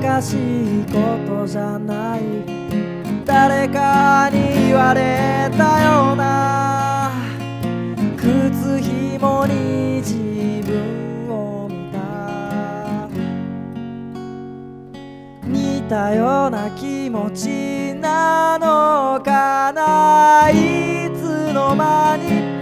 [0.00, 2.20] 難しいことじゃない。
[3.26, 7.12] 誰かに言われたような。
[8.16, 10.14] 靴ひもに自
[10.66, 11.98] 分を見た。
[15.46, 20.48] 似たような気持ちなのかな。
[20.50, 22.61] いつの間に